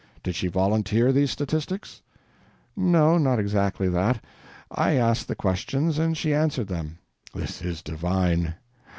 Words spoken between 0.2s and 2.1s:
"Did she volunteer these statistics?"